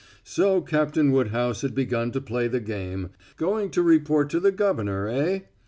[0.23, 5.07] So Captain Woodhouse had begun to play the game going to report to the governor,
[5.07, 5.41] eh?